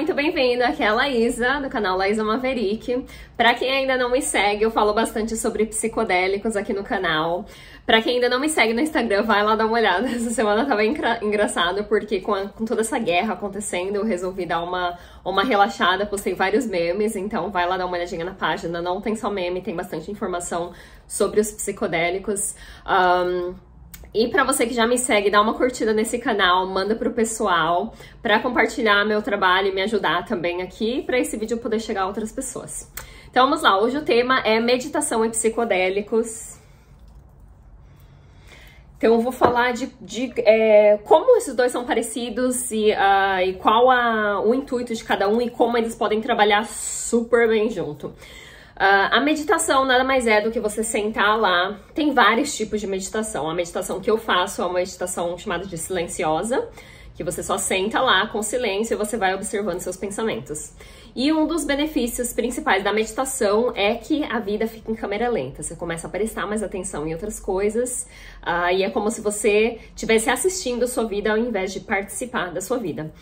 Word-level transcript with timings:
muito 0.00 0.14
bem-vindo. 0.14 0.64
Aqui 0.64 0.82
é 0.82 0.86
a 0.86 0.94
Laísa, 0.94 1.60
do 1.60 1.68
canal 1.68 1.94
Laísa 1.94 2.24
Maverick. 2.24 3.04
Para 3.36 3.52
quem 3.52 3.70
ainda 3.70 3.98
não 3.98 4.10
me 4.10 4.22
segue, 4.22 4.62
eu 4.62 4.70
falo 4.70 4.94
bastante 4.94 5.36
sobre 5.36 5.66
psicodélicos 5.66 6.56
aqui 6.56 6.72
no 6.72 6.82
canal. 6.82 7.44
Para 7.84 8.00
quem 8.00 8.14
ainda 8.14 8.26
não 8.26 8.40
me 8.40 8.48
segue 8.48 8.72
no 8.72 8.80
Instagram, 8.80 9.24
vai 9.24 9.44
lá 9.44 9.54
dar 9.54 9.66
uma 9.66 9.74
olhada. 9.74 10.08
Essa 10.08 10.30
semana 10.30 10.64
tava 10.64 10.82
engra 10.86 11.18
engraçado 11.22 11.84
porque 11.84 12.18
com, 12.18 12.32
a, 12.32 12.48
com, 12.48 12.64
toda 12.64 12.80
essa 12.80 12.98
guerra 12.98 13.34
acontecendo, 13.34 13.96
eu 13.96 14.04
resolvi 14.04 14.46
dar 14.46 14.62
uma, 14.62 14.98
uma 15.22 15.44
relaxada, 15.44 16.06
postei 16.06 16.32
vários 16.32 16.64
memes, 16.64 17.14
então 17.14 17.50
vai 17.50 17.68
lá 17.68 17.76
dar 17.76 17.84
uma 17.84 17.94
olhadinha 17.94 18.24
na 18.24 18.32
página. 18.32 18.80
Não 18.80 19.02
tem 19.02 19.14
só 19.14 19.28
meme, 19.28 19.60
tem 19.60 19.76
bastante 19.76 20.10
informação 20.10 20.72
sobre 21.06 21.40
os 21.40 21.50
psicodélicos. 21.50 22.54
Um, 22.86 23.54
e 24.12 24.28
para 24.28 24.42
você 24.42 24.66
que 24.66 24.74
já 24.74 24.86
me 24.86 24.98
segue, 24.98 25.30
dá 25.30 25.40
uma 25.40 25.54
curtida 25.54 25.92
nesse 25.92 26.18
canal, 26.18 26.66
manda 26.66 26.96
pro 26.96 27.12
pessoal 27.12 27.94
para 28.20 28.40
compartilhar 28.40 29.04
meu 29.04 29.22
trabalho 29.22 29.68
e 29.68 29.72
me 29.72 29.82
ajudar 29.82 30.24
também 30.24 30.62
aqui 30.62 31.02
para 31.02 31.18
esse 31.18 31.36
vídeo 31.36 31.58
poder 31.58 31.78
chegar 31.78 32.02
a 32.02 32.06
outras 32.06 32.32
pessoas. 32.32 32.90
Então 33.30 33.46
vamos 33.46 33.62
lá, 33.62 33.80
hoje 33.80 33.96
o 33.96 34.02
tema 34.02 34.40
é 34.40 34.58
meditação 34.58 35.24
e 35.24 35.30
psicodélicos. 35.30 36.58
Então 38.98 39.14
eu 39.14 39.20
vou 39.20 39.32
falar 39.32 39.72
de, 39.72 39.86
de 40.00 40.32
é, 40.38 40.98
como 41.04 41.36
esses 41.36 41.54
dois 41.54 41.70
são 41.70 41.84
parecidos 41.84 42.70
e, 42.72 42.90
uh, 42.90 43.40
e 43.46 43.54
qual 43.54 43.90
a, 43.90 44.42
o 44.44 44.52
intuito 44.54 44.92
de 44.92 45.04
cada 45.04 45.28
um 45.28 45.40
e 45.40 45.48
como 45.48 45.78
eles 45.78 45.94
podem 45.94 46.20
trabalhar 46.20 46.66
super 46.66 47.48
bem 47.48 47.70
junto. 47.70 48.12
Uh, 48.80 49.12
a 49.12 49.20
meditação 49.20 49.84
nada 49.84 50.02
mais 50.02 50.26
é 50.26 50.40
do 50.40 50.50
que 50.50 50.58
você 50.58 50.82
sentar 50.82 51.38
lá. 51.38 51.78
Tem 51.94 52.14
vários 52.14 52.56
tipos 52.56 52.80
de 52.80 52.86
meditação. 52.86 53.46
A 53.50 53.52
meditação 53.52 54.00
que 54.00 54.10
eu 54.10 54.16
faço 54.16 54.62
é 54.62 54.64
uma 54.64 54.72
meditação 54.72 55.36
chamada 55.36 55.66
de 55.66 55.76
silenciosa, 55.76 56.66
que 57.14 57.22
você 57.22 57.42
só 57.42 57.58
senta 57.58 58.00
lá 58.00 58.26
com 58.28 58.42
silêncio 58.42 58.94
e 58.94 58.96
você 58.96 59.18
vai 59.18 59.34
observando 59.34 59.80
seus 59.80 59.98
pensamentos. 59.98 60.72
E 61.14 61.30
um 61.30 61.46
dos 61.46 61.62
benefícios 61.62 62.32
principais 62.32 62.82
da 62.82 62.90
meditação 62.90 63.70
é 63.76 63.96
que 63.96 64.24
a 64.24 64.38
vida 64.38 64.66
fica 64.66 64.90
em 64.90 64.94
câmera 64.94 65.28
lenta. 65.28 65.62
Você 65.62 65.76
começa 65.76 66.06
a 66.06 66.10
prestar 66.10 66.46
mais 66.46 66.62
atenção 66.62 67.06
em 67.06 67.12
outras 67.12 67.38
coisas, 67.38 68.08
uh, 68.42 68.72
e 68.72 68.82
é 68.82 68.88
como 68.88 69.10
se 69.10 69.20
você 69.20 69.78
estivesse 69.94 70.30
assistindo 70.30 70.84
a 70.84 70.88
sua 70.88 71.04
vida 71.04 71.30
ao 71.30 71.36
invés 71.36 71.70
de 71.74 71.80
participar 71.80 72.50
da 72.50 72.62
sua 72.62 72.78
vida. 72.78 73.12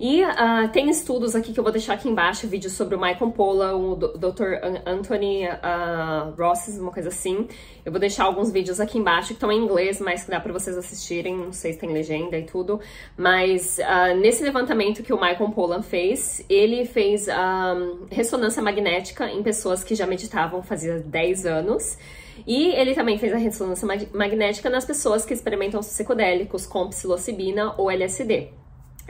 E 0.00 0.22
uh, 0.22 0.68
tem 0.72 0.88
estudos 0.88 1.34
aqui 1.34 1.52
que 1.52 1.58
eu 1.58 1.64
vou 1.64 1.72
deixar 1.72 1.94
aqui 1.94 2.08
embaixo, 2.08 2.46
vídeos 2.46 2.74
sobre 2.74 2.94
o 2.94 3.00
Michael 3.00 3.32
Pola, 3.32 3.74
o 3.74 3.96
Dr. 3.96 4.60
Anthony 4.86 5.48
uh, 5.48 6.34
Ross, 6.38 6.68
uma 6.78 6.92
coisa 6.92 7.08
assim. 7.08 7.48
Eu 7.84 7.90
vou 7.90 8.00
deixar 8.00 8.24
alguns 8.24 8.52
vídeos 8.52 8.78
aqui 8.78 8.96
embaixo 8.96 9.28
que 9.28 9.34
estão 9.34 9.50
em 9.50 9.58
inglês, 9.58 10.00
mas 10.00 10.22
que 10.22 10.30
dá 10.30 10.38
para 10.38 10.52
vocês 10.52 10.78
assistirem, 10.78 11.36
não 11.36 11.52
sei 11.52 11.72
se 11.72 11.80
tem 11.80 11.92
legenda 11.92 12.38
e 12.38 12.44
tudo. 12.44 12.80
Mas 13.16 13.78
uh, 13.78 14.16
nesse 14.20 14.44
levantamento 14.44 15.02
que 15.02 15.12
o 15.12 15.16
Michael 15.16 15.50
Pollan 15.50 15.82
fez, 15.82 16.44
ele 16.48 16.84
fez 16.84 17.26
um, 17.26 18.06
ressonância 18.08 18.62
magnética 18.62 19.28
em 19.28 19.42
pessoas 19.42 19.82
que 19.82 19.96
já 19.96 20.06
meditavam 20.06 20.62
fazia 20.62 21.00
10 21.00 21.44
anos. 21.44 21.98
E 22.46 22.68
ele 22.68 22.94
também 22.94 23.18
fez 23.18 23.32
a 23.32 23.36
ressonância 23.36 23.84
magnética 24.14 24.70
nas 24.70 24.84
pessoas 24.84 25.24
que 25.24 25.34
experimentam 25.34 25.80
psicodélicos 25.80 26.66
com 26.66 26.88
psilocibina 26.88 27.74
ou 27.76 27.90
LSD. 27.90 28.50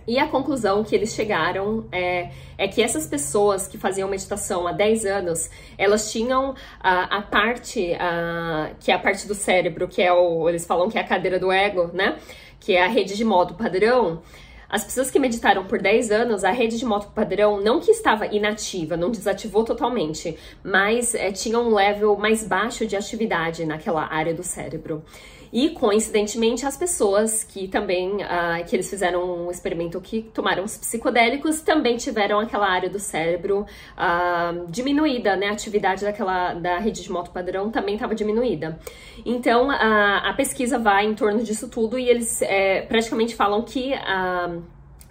E 0.09 0.19
a 0.19 0.27
conclusão 0.27 0.83
que 0.83 0.95
eles 0.95 1.13
chegaram 1.13 1.87
é, 1.93 2.31
é 2.57 2.67
que 2.67 2.81
essas 2.83 3.07
pessoas 3.07 3.69
que 3.69 3.77
faziam 3.77 4.09
meditação 4.09 4.67
há 4.67 4.73
10 4.73 5.05
anos, 5.05 5.51
elas 5.77 6.11
tinham 6.11 6.55
a, 6.81 7.19
a 7.19 7.21
parte, 7.21 7.93
a, 7.93 8.71
que 8.81 8.91
é 8.91 8.95
a 8.95 8.99
parte 8.99 9.29
do 9.29 9.35
cérebro, 9.35 9.87
que 9.87 10.01
é 10.01 10.11
o, 10.11 10.49
eles 10.49 10.67
falam 10.67 10.89
que 10.89 10.97
é 10.97 11.03
a 11.03 11.05
cadeira 11.05 11.39
do 11.39 11.53
ego, 11.53 11.91
né? 11.93 12.17
Que 12.59 12.75
é 12.75 12.87
a 12.87 12.89
rede 12.89 13.19
de 13.19 13.25
modo 13.25 13.53
padrão. 13.53 14.23
As 14.67 14.83
pessoas 14.83 15.11
que 15.11 15.19
meditaram 15.19 15.67
por 15.67 15.79
10 15.79 16.11
anos, 16.11 16.43
a 16.43 16.53
rede 16.53 16.79
de 16.79 16.87
modo 16.87 17.09
padrão 17.09 17.61
não 17.61 17.79
que 17.79 17.91
estava 17.91 18.27
inativa, 18.27 18.97
não 18.97 19.11
desativou 19.11 19.63
totalmente, 19.63 20.39
mas 20.65 21.15
é, 21.15 21.31
tinha 21.33 21.59
um 21.59 21.75
level 21.75 22.17
mais 22.17 22.43
baixo 22.47 22.87
de 22.87 22.97
atividade 22.97 23.67
naquela 23.67 24.07
área 24.11 24.33
do 24.33 24.43
cérebro. 24.43 25.05
E, 25.53 25.71
coincidentemente, 25.71 26.67
as 26.67 26.77
pessoas 26.77 27.43
que 27.45 27.69
também, 27.69 28.17
uh, 28.17 28.65
que 28.67 28.77
eles 28.77 28.89
fizeram 28.89 29.47
um 29.47 29.51
experimento 29.51 30.01
que 30.01 30.23
tomaram 30.23 30.65
os 30.65 30.77
psicodélicos, 30.77 31.61
também 31.61 31.97
tiveram 31.97 32.39
aquela 32.39 32.69
área 32.69 32.91
do 32.91 32.99
cérebro 32.99 33.67
uh, 33.97 34.67
diminuída, 34.69 35.37
né? 35.37 35.49
A 35.49 35.53
atividade 35.53 36.05
daquela, 36.05 36.55
da 36.55 36.79
rede 36.79 37.03
de 37.03 37.11
moto 37.11 37.31
padrão 37.31 37.71
também 37.71 37.95
estava 37.95 38.15
diminuída. 38.15 38.79
Então, 39.25 39.69
uh, 39.69 39.73
a 39.73 40.35
pesquisa 40.37 40.79
vai 40.79 41.07
em 41.07 41.15
torno 41.15 41.43
disso 41.43 41.69
tudo 41.69 41.99
e 41.99 42.09
eles 42.09 42.43
é, 42.43 42.83
praticamente 42.83 43.35
falam 43.35 43.63
que... 43.63 43.95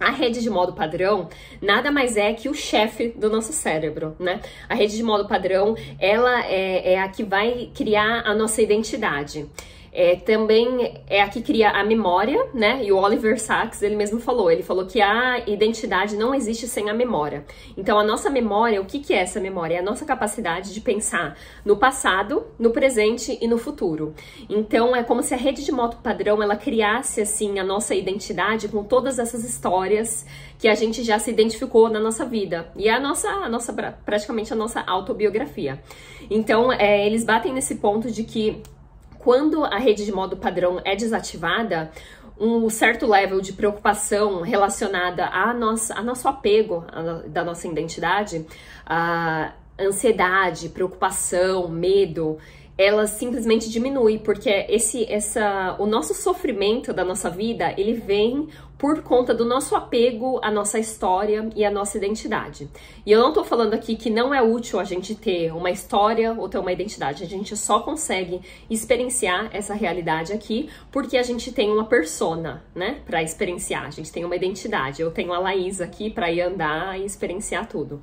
A 0.00 0.10
rede 0.10 0.40
de 0.40 0.48
modo 0.48 0.74
padrão 0.74 1.28
nada 1.60 1.90
mais 1.90 2.16
é 2.16 2.32
que 2.32 2.48
o 2.48 2.54
chefe 2.54 3.08
do 3.08 3.28
nosso 3.28 3.52
cérebro, 3.52 4.14
né? 4.20 4.40
A 4.68 4.74
rede 4.74 4.96
de 4.96 5.02
modo 5.02 5.26
padrão, 5.26 5.74
ela 5.98 6.44
é, 6.46 6.92
é 6.92 7.00
a 7.00 7.08
que 7.08 7.24
vai 7.24 7.70
criar 7.74 8.22
a 8.24 8.32
nossa 8.32 8.62
identidade. 8.62 9.48
É, 10.00 10.14
também 10.14 10.94
é 11.08 11.20
a 11.20 11.28
que 11.28 11.42
cria 11.42 11.70
a 11.70 11.82
memória, 11.82 12.46
né? 12.54 12.84
E 12.84 12.92
o 12.92 12.96
Oliver 12.96 13.36
Sacks, 13.36 13.82
ele 13.82 13.96
mesmo 13.96 14.20
falou, 14.20 14.48
ele 14.48 14.62
falou 14.62 14.86
que 14.86 15.00
a 15.00 15.40
identidade 15.40 16.16
não 16.16 16.32
existe 16.32 16.68
sem 16.68 16.88
a 16.88 16.94
memória. 16.94 17.44
Então, 17.76 17.98
a 17.98 18.04
nossa 18.04 18.30
memória, 18.30 18.80
o 18.80 18.84
que, 18.84 19.00
que 19.00 19.12
é 19.12 19.22
essa 19.22 19.40
memória? 19.40 19.74
É 19.74 19.78
a 19.80 19.82
nossa 19.82 20.04
capacidade 20.04 20.72
de 20.72 20.80
pensar 20.80 21.36
no 21.64 21.76
passado, 21.76 22.46
no 22.60 22.70
presente 22.70 23.36
e 23.40 23.48
no 23.48 23.58
futuro. 23.58 24.14
Então, 24.48 24.94
é 24.94 25.02
como 25.02 25.20
se 25.20 25.34
a 25.34 25.36
rede 25.36 25.64
de 25.64 25.72
moto 25.72 25.96
padrão, 26.00 26.40
ela 26.40 26.54
criasse, 26.54 27.20
assim, 27.20 27.58
a 27.58 27.64
nossa 27.64 27.92
identidade 27.92 28.68
com 28.68 28.84
todas 28.84 29.18
essas 29.18 29.42
histórias 29.42 30.24
que 30.60 30.68
a 30.68 30.76
gente 30.76 31.02
já 31.02 31.18
se 31.18 31.32
identificou 31.32 31.88
na 31.88 31.98
nossa 31.98 32.24
vida. 32.24 32.68
E 32.76 32.88
é 32.88 32.92
a 32.92 33.00
nossa, 33.00 33.28
a 33.28 33.48
nossa 33.48 33.72
praticamente 34.06 34.52
a 34.52 34.56
nossa 34.56 34.80
autobiografia. 34.80 35.82
Então, 36.30 36.72
é, 36.72 37.04
eles 37.04 37.24
batem 37.24 37.52
nesse 37.52 37.74
ponto 37.74 38.12
de 38.12 38.22
que 38.22 38.62
quando 39.18 39.64
a 39.64 39.78
rede 39.78 40.04
de 40.04 40.12
modo 40.12 40.36
padrão 40.36 40.80
é 40.84 40.94
desativada, 40.94 41.90
um 42.40 42.70
certo 42.70 43.06
level 43.06 43.40
de 43.40 43.52
preocupação 43.52 44.42
relacionada 44.42 45.26
a 45.26 45.52
nosso, 45.52 45.92
a 45.92 46.02
nosso 46.02 46.28
apego 46.28 46.84
a, 46.88 47.26
da 47.26 47.42
nossa 47.44 47.66
identidade, 47.66 48.46
a 48.86 49.52
ansiedade, 49.78 50.68
preocupação, 50.68 51.68
medo, 51.68 52.38
ela 52.76 53.08
simplesmente 53.08 53.68
diminui, 53.68 54.18
porque 54.20 54.48
esse, 54.68 55.04
essa, 55.10 55.74
o 55.80 55.86
nosso 55.86 56.14
sofrimento 56.14 56.92
da 56.92 57.04
nossa 57.04 57.28
vida, 57.28 57.74
ele 57.76 57.94
vem 57.94 58.48
por 58.78 59.02
conta 59.02 59.34
do 59.34 59.44
nosso 59.44 59.74
apego 59.74 60.38
à 60.40 60.50
nossa 60.50 60.78
história 60.78 61.50
e 61.56 61.64
à 61.64 61.70
nossa 61.70 61.98
identidade. 61.98 62.68
E 63.04 63.10
eu 63.10 63.18
não 63.18 63.32
tô 63.32 63.42
falando 63.42 63.74
aqui 63.74 63.96
que 63.96 64.08
não 64.08 64.32
é 64.32 64.40
útil 64.40 64.78
a 64.78 64.84
gente 64.84 65.16
ter 65.16 65.52
uma 65.52 65.70
história 65.70 66.32
ou 66.32 66.48
ter 66.48 66.58
uma 66.58 66.72
identidade, 66.72 67.24
a 67.24 67.26
gente 67.26 67.56
só 67.56 67.80
consegue 67.80 68.40
experienciar 68.70 69.50
essa 69.52 69.74
realidade 69.74 70.32
aqui 70.32 70.70
porque 70.92 71.18
a 71.18 71.22
gente 71.24 71.50
tem 71.50 71.70
uma 71.70 71.86
persona, 71.86 72.62
né, 72.72 73.00
para 73.04 73.20
experienciar, 73.20 73.84
a 73.84 73.90
gente 73.90 74.12
tem 74.12 74.24
uma 74.24 74.36
identidade. 74.36 75.02
Eu 75.02 75.10
tenho 75.10 75.32
a 75.32 75.38
Laís 75.38 75.80
aqui 75.80 76.08
para 76.08 76.30
ir 76.30 76.40
andar 76.40 76.98
e 76.98 77.04
experienciar 77.04 77.66
tudo. 77.66 78.00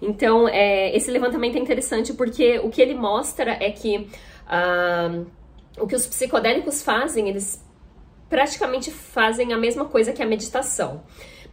Então, 0.00 0.48
é, 0.48 0.94
esse 0.96 1.10
levantamento 1.10 1.56
é 1.56 1.58
interessante 1.58 2.12
porque 2.14 2.58
o 2.58 2.70
que 2.70 2.80
ele 2.80 2.94
mostra 2.94 3.52
é 3.52 3.70
que 3.70 4.08
uh, 4.46 5.26
o 5.78 5.86
que 5.86 5.94
os 5.94 6.06
psicodélicos 6.06 6.82
fazem, 6.82 7.28
eles 7.28 7.63
praticamente 8.34 8.90
fazem 8.90 9.52
a 9.52 9.56
mesma 9.56 9.84
coisa 9.84 10.12
que 10.12 10.20
a 10.20 10.26
meditação. 10.26 11.04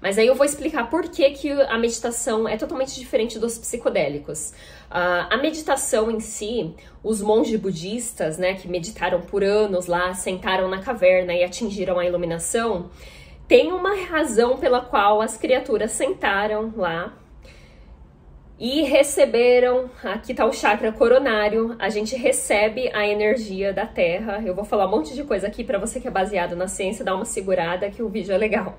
Mas 0.01 0.17
aí 0.17 0.25
eu 0.25 0.33
vou 0.33 0.43
explicar 0.43 0.89
por 0.89 1.09
que, 1.09 1.29
que 1.29 1.51
a 1.51 1.77
meditação 1.77 2.49
é 2.49 2.57
totalmente 2.57 2.99
diferente 2.99 3.37
dos 3.37 3.55
psicodélicos. 3.59 4.49
Uh, 4.89 5.29
a 5.29 5.37
meditação 5.37 6.09
em 6.09 6.19
si, 6.19 6.73
os 7.03 7.21
monges 7.21 7.59
budistas, 7.59 8.39
né, 8.39 8.55
que 8.55 8.67
meditaram 8.67 9.21
por 9.21 9.43
anos 9.43 9.85
lá, 9.85 10.11
sentaram 10.15 10.67
na 10.67 10.79
caverna 10.79 11.35
e 11.35 11.43
atingiram 11.43 11.99
a 11.99 12.05
iluminação, 12.05 12.89
tem 13.47 13.71
uma 13.71 13.95
razão 14.05 14.57
pela 14.57 14.81
qual 14.81 15.21
as 15.21 15.37
criaturas 15.37 15.91
sentaram 15.91 16.73
lá 16.75 17.15
e 18.61 18.83
receberam, 18.83 19.89
aqui 20.03 20.35
tá 20.35 20.45
o 20.45 20.53
chakra 20.53 20.91
coronário, 20.91 21.75
a 21.79 21.89
gente 21.89 22.15
recebe 22.15 22.91
a 22.93 23.07
energia 23.07 23.73
da 23.73 23.87
Terra. 23.87 24.39
Eu 24.45 24.53
vou 24.53 24.63
falar 24.63 24.85
um 24.85 24.91
monte 24.91 25.15
de 25.15 25.23
coisa 25.23 25.47
aqui 25.47 25.63
para 25.63 25.79
você 25.79 25.99
que 25.99 26.07
é 26.07 26.11
baseado 26.11 26.55
na 26.55 26.67
ciência, 26.67 27.03
dá 27.03 27.15
uma 27.15 27.25
segurada 27.25 27.89
que 27.89 28.03
o 28.03 28.07
vídeo 28.07 28.31
é 28.31 28.37
legal. 28.37 28.77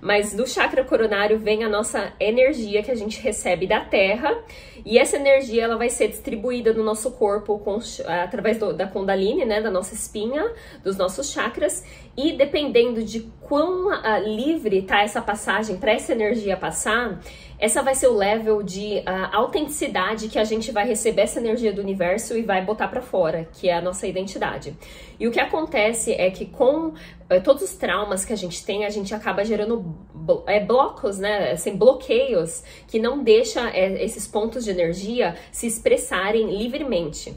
Mas 0.00 0.34
do 0.34 0.46
chakra 0.46 0.84
coronário 0.84 1.36
vem 1.36 1.64
a 1.64 1.68
nossa 1.68 2.12
energia 2.20 2.80
que 2.84 2.92
a 2.92 2.94
gente 2.94 3.20
recebe 3.20 3.66
da 3.66 3.80
Terra, 3.80 4.38
e 4.86 4.98
essa 4.98 5.16
energia 5.16 5.64
ela 5.64 5.76
vai 5.76 5.90
ser 5.90 6.06
distribuída 6.06 6.72
no 6.72 6.84
nosso 6.84 7.10
corpo 7.10 7.58
com, 7.58 7.80
através 8.06 8.58
do, 8.58 8.72
da 8.72 8.86
Kundalini, 8.86 9.44
né, 9.44 9.60
da 9.60 9.70
nossa 9.70 9.94
espinha, 9.94 10.48
dos 10.84 10.96
nossos 10.96 11.32
chakras, 11.32 11.84
e 12.16 12.34
dependendo 12.34 13.02
de 13.02 13.28
quão 13.40 13.88
uh, 13.88 14.22
livre 14.24 14.82
tá 14.82 15.02
essa 15.02 15.20
passagem 15.20 15.76
para 15.76 15.90
essa 15.90 16.12
energia 16.12 16.56
passar, 16.56 17.18
essa 17.58 17.82
vai 17.82 17.94
ser 17.94 18.08
o 18.08 18.14
level 18.14 18.62
de 18.62 18.98
uh, 18.98 19.28
autenticidade 19.32 20.28
que 20.28 20.38
a 20.38 20.44
gente 20.44 20.72
vai 20.72 20.86
receber 20.86 21.22
essa 21.22 21.38
energia 21.38 21.72
do 21.72 21.80
universo 21.80 22.36
e 22.36 22.42
vai 22.42 22.64
botar 22.64 22.88
para 22.88 23.00
fora, 23.00 23.48
que 23.52 23.68
é 23.68 23.76
a 23.76 23.80
nossa 23.80 24.06
identidade. 24.06 24.76
E 25.18 25.26
o 25.28 25.30
que 25.30 25.40
acontece 25.40 26.12
é 26.12 26.30
que 26.30 26.46
com 26.46 26.88
uh, 26.88 26.94
todos 27.42 27.62
os 27.62 27.74
traumas 27.74 28.24
que 28.24 28.32
a 28.32 28.36
gente 28.36 28.64
tem, 28.64 28.84
a 28.84 28.90
gente 28.90 29.14
acaba 29.14 29.44
gerando 29.44 29.78
blo 30.14 30.42
é, 30.46 30.58
blocos, 30.58 31.18
né, 31.18 31.52
assim, 31.52 31.76
bloqueios 31.76 32.62
que 32.88 32.98
não 32.98 33.22
deixa 33.22 33.70
é, 33.70 34.02
esses 34.04 34.26
pontos 34.26 34.64
de 34.64 34.70
energia 34.70 35.36
se 35.52 35.66
expressarem 35.66 36.56
livremente. 36.56 37.34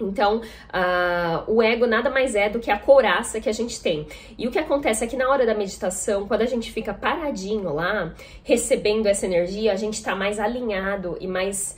Então, 0.00 0.38
uh, 0.38 1.52
o 1.52 1.62
ego 1.62 1.86
nada 1.86 2.10
mais 2.10 2.34
é 2.34 2.48
do 2.48 2.58
que 2.58 2.70
a 2.70 2.78
couraça 2.78 3.40
que 3.40 3.48
a 3.48 3.52
gente 3.52 3.80
tem. 3.80 4.06
E 4.38 4.46
o 4.46 4.50
que 4.50 4.58
acontece 4.58 5.04
é 5.04 5.06
que 5.06 5.16
na 5.16 5.28
hora 5.28 5.46
da 5.46 5.54
meditação, 5.54 6.26
quando 6.26 6.42
a 6.42 6.46
gente 6.46 6.70
fica 6.72 6.92
paradinho 6.92 7.72
lá, 7.72 8.12
recebendo 8.42 9.06
essa 9.06 9.26
energia, 9.26 9.72
a 9.72 9.76
gente 9.76 9.94
está 9.94 10.14
mais 10.14 10.38
alinhado 10.38 11.16
e 11.20 11.26
mais 11.26 11.76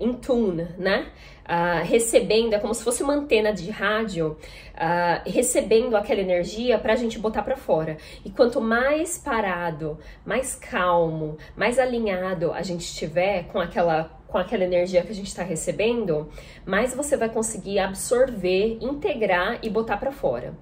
in 0.00 0.14
tune, 0.14 0.68
né? 0.78 1.06
Uh, 1.44 1.82
recebendo, 1.82 2.52
é 2.52 2.58
como 2.58 2.74
se 2.74 2.84
fosse 2.84 3.02
uma 3.02 3.14
antena 3.14 3.52
de 3.54 3.70
rádio, 3.70 4.36
uh, 4.74 5.30
recebendo 5.30 5.96
aquela 5.96 6.20
energia 6.20 6.78
para 6.78 6.92
a 6.92 6.96
gente 6.96 7.18
botar 7.18 7.42
para 7.42 7.56
fora. 7.56 7.96
E 8.22 8.30
quanto 8.30 8.60
mais 8.60 9.16
parado, 9.16 9.98
mais 10.26 10.54
calmo, 10.54 11.38
mais 11.56 11.78
alinhado 11.78 12.52
a 12.52 12.60
gente 12.60 12.82
estiver 12.82 13.44
com 13.44 13.58
aquela 13.58 14.17
com 14.28 14.38
aquela 14.38 14.62
energia 14.62 15.02
que 15.02 15.10
a 15.10 15.14
gente 15.14 15.28
está 15.28 15.42
recebendo, 15.42 16.28
mais 16.64 16.94
você 16.94 17.16
vai 17.16 17.28
conseguir 17.30 17.80
absorver, 17.80 18.78
integrar 18.80 19.58
e 19.62 19.70
botar 19.70 19.96
para 19.96 20.12
fora. 20.12 20.54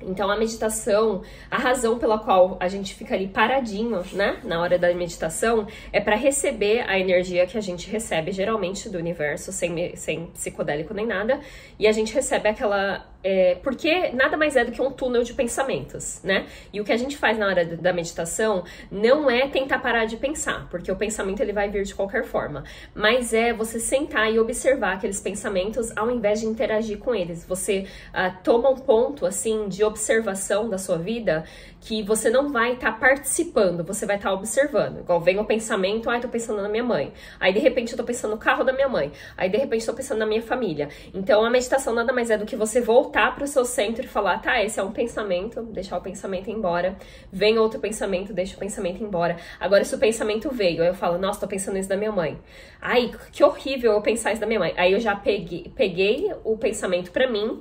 Então 0.00 0.30
a 0.30 0.36
meditação, 0.36 1.22
a 1.50 1.56
razão 1.56 1.98
pela 1.98 2.18
qual 2.18 2.56
a 2.60 2.68
gente 2.68 2.94
fica 2.94 3.14
ali 3.14 3.28
paradinho, 3.28 4.02
né, 4.12 4.40
na 4.44 4.60
hora 4.60 4.78
da 4.78 4.92
meditação, 4.92 5.66
é 5.92 6.00
para 6.00 6.16
receber 6.16 6.80
a 6.86 6.98
energia 6.98 7.46
que 7.46 7.56
a 7.56 7.60
gente 7.60 7.88
recebe 7.88 8.30
geralmente 8.30 8.90
do 8.90 8.98
universo, 8.98 9.52
sem, 9.52 9.96
sem 9.96 10.26
psicodélico 10.26 10.92
nem 10.92 11.06
nada, 11.06 11.40
e 11.78 11.86
a 11.86 11.92
gente 11.92 12.12
recebe 12.12 12.48
aquela 12.48 13.06
é, 13.28 13.56
porque 13.56 14.10
nada 14.10 14.36
mais 14.36 14.54
é 14.54 14.64
do 14.64 14.70
que 14.70 14.80
um 14.80 14.88
túnel 14.88 15.24
de 15.24 15.34
pensamentos, 15.34 16.20
né? 16.22 16.46
E 16.72 16.80
o 16.80 16.84
que 16.84 16.92
a 16.92 16.96
gente 16.96 17.16
faz 17.16 17.36
na 17.36 17.48
hora 17.48 17.64
da 17.64 17.92
meditação 17.92 18.62
não 18.88 19.28
é 19.28 19.48
tentar 19.48 19.80
parar 19.80 20.04
de 20.04 20.16
pensar, 20.16 20.68
porque 20.70 20.92
o 20.92 20.94
pensamento 20.94 21.40
ele 21.40 21.52
vai 21.52 21.68
vir 21.68 21.82
de 21.82 21.92
qualquer 21.92 22.22
forma, 22.22 22.62
mas 22.94 23.34
é 23.34 23.52
você 23.52 23.80
sentar 23.80 24.32
e 24.32 24.38
observar 24.38 24.94
aqueles 24.94 25.20
pensamentos 25.20 25.92
ao 25.96 26.08
invés 26.08 26.38
de 26.38 26.46
interagir 26.46 26.98
com 26.98 27.12
eles. 27.12 27.44
Você 27.46 27.88
uh, 28.10 28.32
toma 28.44 28.70
um 28.70 28.76
ponto 28.76 29.26
assim 29.26 29.68
de 29.68 29.82
observação 29.82 30.68
da 30.68 30.78
sua 30.78 30.96
vida 30.96 31.42
que 31.80 32.04
você 32.04 32.30
não 32.30 32.52
vai 32.52 32.74
estar 32.74 32.92
tá 32.92 32.98
participando, 32.98 33.82
você 33.82 34.06
vai 34.06 34.16
estar 34.16 34.28
tá 34.28 34.34
observando. 34.36 35.00
Igual 35.00 35.20
vem 35.20 35.38
o 35.40 35.44
pensamento, 35.44 36.08
ai, 36.08 36.20
tô 36.20 36.28
pensando 36.28 36.62
na 36.62 36.68
minha 36.68 36.84
mãe. 36.84 37.12
Aí 37.40 37.52
de 37.52 37.58
repente 37.58 37.90
eu 37.90 37.96
tô 37.96 38.04
pensando 38.04 38.30
no 38.32 38.38
carro 38.38 38.62
da 38.62 38.72
minha 38.72 38.88
mãe. 38.88 39.10
Aí 39.36 39.50
de 39.50 39.58
repente 39.58 39.80
eu 39.82 39.92
tô 39.92 39.96
pensando 39.96 40.18
na 40.18 40.26
minha 40.26 40.42
família. 40.42 40.88
Então 41.12 41.44
a 41.44 41.50
meditação 41.50 41.92
nada 41.92 42.12
mais 42.12 42.30
é 42.30 42.38
do 42.38 42.46
que 42.46 42.54
você 42.54 42.80
voltar 42.80 43.15
para 43.16 43.44
o 43.44 43.46
seu 43.46 43.64
centro 43.64 44.04
e 44.04 44.08
falar, 44.08 44.40
tá, 44.40 44.62
esse 44.62 44.78
é 44.78 44.82
um 44.82 44.92
pensamento, 44.92 45.62
deixar 45.62 45.96
o 45.96 46.00
pensamento 46.00 46.50
embora. 46.50 46.96
Vem 47.32 47.58
outro 47.58 47.80
pensamento, 47.80 48.32
deixa 48.32 48.56
o 48.56 48.58
pensamento 48.58 49.02
embora. 49.02 49.36
Agora 49.58 49.84
se 49.84 49.94
o 49.94 49.98
pensamento 49.98 50.50
veio, 50.50 50.82
aí 50.82 50.88
eu 50.88 50.94
falo, 50.94 51.18
nossa, 51.18 51.40
tô 51.40 51.48
pensando 51.48 51.78
isso 51.78 51.88
da 51.88 51.96
minha 51.96 52.12
mãe. 52.12 52.38
Ai, 52.80 53.10
que 53.32 53.42
horrível 53.42 53.92
eu 53.92 54.02
pensar 54.02 54.32
isso 54.32 54.40
da 54.40 54.46
minha 54.46 54.60
mãe. 54.60 54.74
Aí 54.76 54.92
eu 54.92 55.00
já 55.00 55.16
peguei, 55.16 55.72
peguei 55.74 56.30
o 56.44 56.56
pensamento 56.58 57.10
para 57.10 57.26
mim 57.26 57.60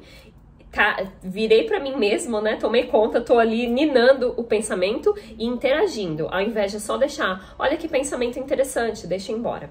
virei 1.24 1.63
para 1.63 1.80
mim 1.80 1.96
mesmo, 1.96 2.42
né? 2.42 2.58
Tomei 2.58 2.88
conta, 2.88 3.22
tô 3.22 3.40
ali 3.40 3.66
ninando 3.68 4.34
o 4.38 4.44
pensamento 4.44 5.16
e 5.38 5.46
interagindo, 5.46 6.28
ao 6.30 6.42
invés 6.42 6.72
de 6.72 6.80
só 6.81 6.98
deixar, 6.98 7.56
olha 7.58 7.78
que 7.78 7.88
pensamento 7.88 8.38
interessante, 8.38 9.08
deixa 9.08 9.31
embora. 9.31 9.69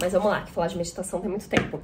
Mas 0.00 0.12
vamos 0.12 0.30
lá, 0.30 0.40
que 0.40 0.50
falar 0.50 0.68
de 0.68 0.76
meditação 0.76 1.20
tem 1.20 1.30
muito 1.30 1.48
tempo. 1.48 1.80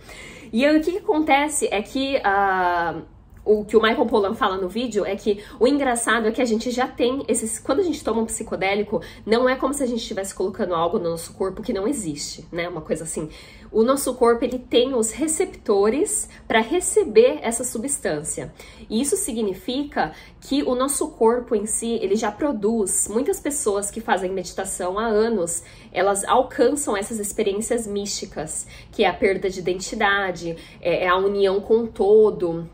E 0.52 0.66
o 0.66 0.80
que, 0.80 0.92
que 0.92 0.98
acontece 0.98 1.68
é 1.70 1.82
que 1.82 2.16
uh, 2.16 3.02
o 3.48 3.64
que 3.64 3.76
o 3.76 3.82
Michael 3.82 4.04
Pollan 4.04 4.34
fala 4.34 4.58
no 4.58 4.68
vídeo 4.68 5.06
é 5.06 5.16
que 5.16 5.42
o 5.58 5.66
engraçado 5.66 6.28
é 6.28 6.30
que 6.30 6.42
a 6.42 6.44
gente 6.44 6.70
já 6.70 6.86
tem 6.86 7.24
esses. 7.26 7.58
Quando 7.58 7.80
a 7.80 7.82
gente 7.82 8.04
toma 8.04 8.20
um 8.20 8.26
psicodélico, 8.26 9.00
não 9.24 9.48
é 9.48 9.56
como 9.56 9.72
se 9.72 9.82
a 9.82 9.86
gente 9.86 10.00
estivesse 10.00 10.34
colocando 10.34 10.74
algo 10.74 10.98
no 10.98 11.10
nosso 11.10 11.32
corpo 11.32 11.62
que 11.62 11.72
não 11.72 11.88
existe, 11.88 12.46
né? 12.52 12.68
Uma 12.68 12.82
coisa 12.82 13.04
assim 13.04 13.30
o 13.70 13.82
nosso 13.82 14.14
corpo 14.14 14.44
ele 14.44 14.58
tem 14.58 14.94
os 14.94 15.10
receptores 15.10 16.28
para 16.46 16.60
receber 16.60 17.38
essa 17.42 17.64
substância. 17.64 18.52
E 18.88 19.00
isso 19.00 19.16
significa 19.16 20.12
que 20.40 20.62
o 20.62 20.74
nosso 20.74 21.08
corpo 21.10 21.54
em 21.54 21.66
si, 21.66 21.98
ele 22.00 22.16
já 22.16 22.30
produz. 22.30 23.08
Muitas 23.08 23.40
pessoas 23.40 23.90
que 23.90 24.00
fazem 24.00 24.30
meditação 24.30 24.98
há 24.98 25.06
anos, 25.06 25.62
elas 25.92 26.24
alcançam 26.24 26.96
essas 26.96 27.18
experiências 27.18 27.86
místicas, 27.86 28.66
que 28.90 29.04
é 29.04 29.08
a 29.08 29.14
perda 29.14 29.50
de 29.50 29.60
identidade, 29.60 30.56
é, 30.80 31.04
é 31.04 31.08
a 31.08 31.16
união 31.16 31.60
com 31.60 31.80
o 31.80 31.86
todo, 31.86 32.68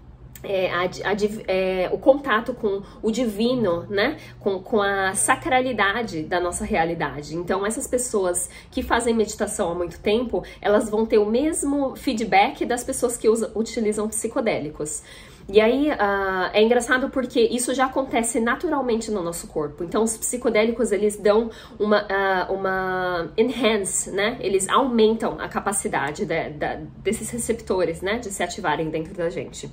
é, 0.44 0.70
a, 0.70 0.82
a, 0.82 1.16
é, 1.48 1.88
o 1.92 1.98
contato 1.98 2.54
com 2.54 2.82
o 3.02 3.10
divino, 3.10 3.86
né? 3.88 4.16
Com, 4.40 4.58
com 4.60 4.80
a 4.80 5.14
sacralidade 5.14 6.22
da 6.22 6.40
nossa 6.40 6.64
realidade. 6.64 7.36
Então, 7.36 7.66
essas 7.66 7.86
pessoas 7.86 8.48
que 8.70 8.82
fazem 8.82 9.14
meditação 9.14 9.72
há 9.72 9.74
muito 9.74 9.98
tempo, 10.00 10.44
elas 10.60 10.88
vão 10.88 11.06
ter 11.06 11.18
o 11.18 11.26
mesmo 11.26 11.96
feedback 11.96 12.64
das 12.64 12.84
pessoas 12.84 13.16
que 13.16 13.28
usam, 13.28 13.50
utilizam 13.54 14.08
psicodélicos. 14.08 15.02
E 15.48 15.60
aí 15.60 15.90
uh, 15.90 16.50
é 16.52 16.62
engraçado 16.62 17.10
porque 17.10 17.40
isso 17.40 17.74
já 17.74 17.84
acontece 17.86 18.40
naturalmente 18.40 19.10
no 19.10 19.22
nosso 19.22 19.46
corpo. 19.46 19.84
Então 19.84 20.02
os 20.02 20.16
psicodélicos 20.16 20.90
eles 20.90 21.16
dão 21.16 21.50
uma, 21.78 22.02
uh, 22.02 22.52
uma 22.52 23.30
enhance, 23.36 24.10
né? 24.10 24.38
Eles 24.40 24.68
aumentam 24.68 25.38
a 25.38 25.48
capacidade 25.48 26.24
de, 26.24 26.50
de, 26.50 26.76
desses 27.02 27.30
receptores, 27.30 28.00
né? 28.00 28.18
De 28.18 28.30
se 28.30 28.42
ativarem 28.42 28.88
dentro 28.88 29.12
da 29.12 29.28
gente. 29.28 29.70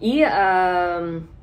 E. 0.00 0.22
Uh, 0.24 1.36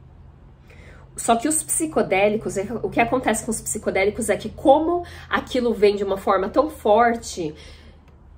só 1.16 1.36
que 1.36 1.48
os 1.48 1.62
psicodélicos, 1.62 2.57
é 2.57 2.66
o 2.81 2.90
que 2.90 3.00
acontece 3.00 3.45
com 3.45 3.51
os 3.51 3.62
psicodélicos 3.62 4.30
é 4.30 4.38
que, 4.38 4.50
como 4.50 5.06
aquilo 5.30 5.72
vem 5.72 5.95
de 5.95 6.04
uma 6.04 6.18
forma 6.18 6.50
tão 6.50 6.72
forte, 6.72 7.54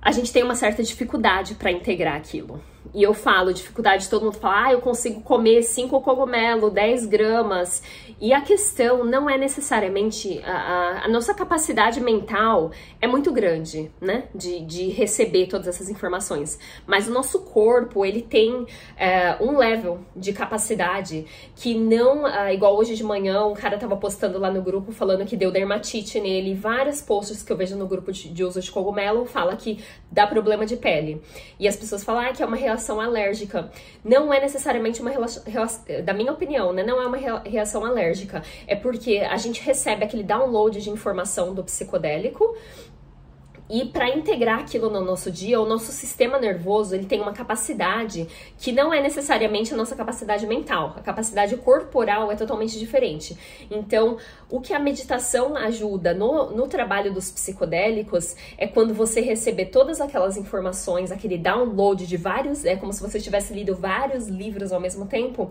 a 0.00 0.12
gente 0.12 0.30
tem 0.32 0.42
uma 0.42 0.54
certa 0.54 0.82
dificuldade 0.82 1.54
para 1.54 1.70
integrar 1.70 2.16
aquilo. 2.16 2.60
E 2.96 3.02
eu 3.02 3.12
falo 3.12 3.52
dificuldade, 3.52 4.08
todo 4.08 4.24
mundo 4.24 4.38
fala, 4.38 4.68
ah, 4.68 4.72
eu 4.72 4.80
consigo 4.80 5.20
comer 5.20 5.62
5 5.62 6.00
cogumelos, 6.00 6.72
10 6.72 7.04
gramas. 7.04 7.82
E 8.18 8.32
a 8.32 8.40
questão 8.40 9.04
não 9.04 9.28
é 9.28 9.36
necessariamente 9.36 10.40
a, 10.42 10.50
a, 10.50 11.04
a, 11.04 11.08
nossa 11.08 11.34
capacidade 11.34 12.00
mental 12.00 12.70
é 12.98 13.06
muito 13.06 13.30
grande, 13.30 13.90
né? 14.00 14.24
De, 14.34 14.60
de 14.60 14.88
receber 14.88 15.46
todas 15.46 15.68
essas 15.68 15.90
informações. 15.90 16.58
Mas 16.86 17.06
o 17.06 17.12
nosso 17.12 17.40
corpo, 17.40 18.02
ele 18.02 18.22
tem 18.22 18.66
é, 18.96 19.36
um 19.42 19.58
level 19.58 20.00
de 20.16 20.32
capacidade 20.32 21.26
que 21.54 21.74
não, 21.74 22.26
é, 22.26 22.54
igual 22.54 22.74
hoje 22.78 22.96
de 22.96 23.04
manhã, 23.04 23.44
um 23.44 23.52
cara 23.52 23.76
tava 23.76 23.98
postando 23.98 24.38
lá 24.38 24.50
no 24.50 24.62
grupo 24.62 24.90
falando 24.90 25.26
que 25.26 25.36
deu 25.36 25.52
dermatite 25.52 26.18
nele. 26.18 26.54
Vários 26.54 27.02
posts 27.02 27.42
que 27.42 27.52
eu 27.52 27.56
vejo 27.58 27.76
no 27.76 27.86
grupo 27.86 28.10
de, 28.10 28.30
de 28.30 28.42
uso 28.42 28.58
de 28.58 28.70
cogumelo 28.70 29.26
fala 29.26 29.54
que 29.54 29.84
dá 30.10 30.26
problema 30.26 30.64
de 30.64 30.78
pele. 30.78 31.20
E 31.60 31.68
as 31.68 31.76
pessoas 31.76 32.02
falam 32.02 32.22
ah, 32.22 32.32
que 32.32 32.42
é 32.42 32.46
uma 32.46 32.56
reação 32.56 32.85
alérgica. 33.00 33.70
Não 34.04 34.32
é 34.32 34.40
necessariamente 34.40 35.00
uma 35.00 35.10
relação, 35.10 35.42
da 36.04 36.12
minha 36.12 36.32
opinião, 36.32 36.72
né? 36.72 36.82
Não 36.82 37.00
é 37.00 37.06
uma 37.06 37.16
reação 37.44 37.84
alérgica. 37.84 38.42
É 38.66 38.76
porque 38.76 39.18
a 39.18 39.36
gente 39.36 39.62
recebe 39.62 40.04
aquele 40.04 40.22
download 40.22 40.80
de 40.80 40.90
informação 40.90 41.54
do 41.54 41.64
psicodélico 41.64 42.56
e 43.68 43.84
para 43.84 44.08
integrar 44.08 44.60
aquilo 44.60 44.88
no 44.88 45.00
nosso 45.00 45.30
dia, 45.30 45.60
o 45.60 45.66
nosso 45.66 45.90
sistema 45.90 46.38
nervoso 46.38 46.94
ele 46.94 47.06
tem 47.06 47.20
uma 47.20 47.32
capacidade 47.32 48.28
que 48.58 48.70
não 48.70 48.94
é 48.94 49.00
necessariamente 49.00 49.74
a 49.74 49.76
nossa 49.76 49.96
capacidade 49.96 50.46
mental. 50.46 50.94
A 50.96 51.00
capacidade 51.00 51.56
corporal 51.56 52.30
é 52.30 52.36
totalmente 52.36 52.78
diferente. 52.78 53.36
Então, 53.70 54.18
o 54.48 54.60
que 54.60 54.72
a 54.72 54.78
meditação 54.78 55.56
ajuda 55.56 56.14
no, 56.14 56.50
no 56.52 56.68
trabalho 56.68 57.12
dos 57.12 57.30
psicodélicos 57.30 58.36
é 58.56 58.68
quando 58.68 58.94
você 58.94 59.20
receber 59.20 59.66
todas 59.66 60.00
aquelas 60.00 60.36
informações, 60.36 61.10
aquele 61.10 61.36
download 61.36 62.06
de 62.06 62.16
vários, 62.16 62.64
é 62.64 62.76
como 62.76 62.92
se 62.92 63.02
você 63.02 63.18
tivesse 63.18 63.52
lido 63.52 63.74
vários 63.74 64.28
livros 64.28 64.72
ao 64.72 64.80
mesmo 64.80 65.06
tempo. 65.06 65.50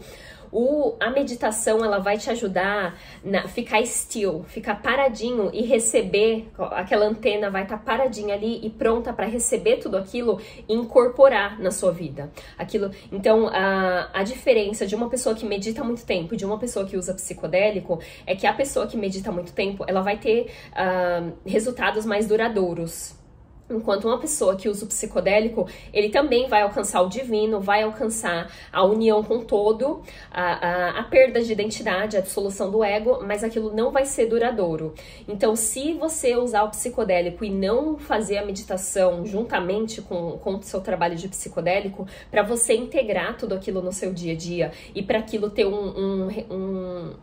O, 0.57 0.95
a 1.01 1.09
meditação 1.09 1.83
ela 1.83 1.99
vai 1.99 2.17
te 2.17 2.29
ajudar 2.29 2.97
a 3.43 3.47
ficar 3.49 3.85
still, 3.85 4.45
ficar 4.45 4.81
paradinho 4.81 5.49
e 5.51 5.63
receber, 5.63 6.47
aquela 6.71 7.05
antena 7.05 7.49
vai 7.49 7.63
estar 7.63 7.77
tá 7.77 7.83
paradinha 7.83 8.33
ali 8.35 8.65
e 8.65 8.69
pronta 8.69 9.11
para 9.11 9.25
receber 9.25 9.79
tudo 9.79 9.97
aquilo 9.97 10.39
e 10.69 10.73
incorporar 10.73 11.59
na 11.59 11.71
sua 11.71 11.91
vida. 11.91 12.31
Aquilo, 12.57 12.89
então 13.11 13.49
a, 13.49 14.09
a 14.13 14.23
diferença 14.23 14.87
de 14.87 14.95
uma 14.95 15.09
pessoa 15.09 15.35
que 15.35 15.45
medita 15.45 15.83
muito 15.83 16.05
tempo 16.05 16.33
e 16.33 16.37
de 16.37 16.45
uma 16.45 16.57
pessoa 16.57 16.85
que 16.85 16.95
usa 16.95 17.13
psicodélico 17.13 17.99
é 18.25 18.33
que 18.33 18.47
a 18.47 18.53
pessoa 18.53 18.87
que 18.87 18.95
medita 18.95 19.33
muito 19.33 19.51
tempo 19.51 19.83
ela 19.85 20.01
vai 20.01 20.15
ter 20.15 20.53
uh, 20.71 21.33
resultados 21.45 22.05
mais 22.05 22.29
duradouros 22.29 23.24
Enquanto 23.67 24.05
uma 24.05 24.19
pessoa 24.19 24.55
que 24.55 24.69
usa 24.69 24.85
o 24.85 24.87
psicodélico, 24.87 25.67
ele 25.91 26.09
também 26.09 26.47
vai 26.47 26.61
alcançar 26.61 27.01
o 27.01 27.09
divino, 27.09 27.59
vai 27.59 27.81
alcançar 27.81 28.51
a 28.71 28.83
união 28.83 29.23
com 29.23 29.39
todo, 29.39 30.03
a, 30.29 30.53
a, 30.53 30.99
a, 30.99 31.03
perda 31.03 31.41
de 31.41 31.51
identidade, 31.51 32.15
a 32.15 32.21
dissolução 32.21 32.69
do 32.69 32.83
ego, 32.83 33.23
mas 33.25 33.43
aquilo 33.43 33.73
não 33.73 33.91
vai 33.91 34.05
ser 34.05 34.27
duradouro. 34.27 34.93
Então, 35.27 35.55
se 35.55 35.93
você 35.93 36.35
usar 36.35 36.61
o 36.63 36.69
psicodélico 36.69 37.43
e 37.43 37.49
não 37.49 37.97
fazer 37.97 38.37
a 38.37 38.45
meditação 38.45 39.25
juntamente 39.25 39.99
com, 39.99 40.37
com 40.37 40.57
o 40.57 40.61
seu 40.61 40.79
trabalho 40.79 41.15
de 41.15 41.27
psicodélico, 41.27 42.07
para 42.29 42.43
você 42.43 42.75
integrar 42.75 43.35
tudo 43.35 43.55
aquilo 43.55 43.81
no 43.81 43.91
seu 43.91 44.13
dia 44.13 44.33
a 44.33 44.37
dia 44.37 44.71
e 44.93 45.01
para 45.01 45.17
aquilo 45.17 45.49
ter 45.49 45.65
um, 45.65 45.73
um, 45.73 46.29
um 46.51 47.13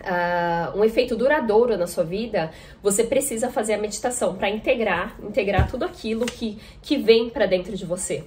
uh, 0.00 0.78
um 0.78 0.84
efeito 0.84 1.16
duradouro 1.16 1.76
na 1.76 1.86
sua 1.86 2.04
vida, 2.04 2.50
você 2.82 3.04
precisa 3.04 3.50
fazer 3.50 3.74
a 3.74 3.78
meditação 3.78 4.34
para 4.34 4.48
integrar, 4.48 5.16
integrar 5.22 5.70
tudo 5.70 5.84
aquilo 5.84 6.26
que, 6.26 6.58
que 6.82 6.96
vem 6.96 7.30
para 7.30 7.46
dentro 7.46 7.76
de 7.76 7.84
você. 7.84 8.24